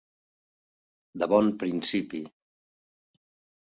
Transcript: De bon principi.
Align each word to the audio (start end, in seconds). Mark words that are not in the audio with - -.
De 1.25 1.29
bon 1.35 1.53
principi. 1.67 2.25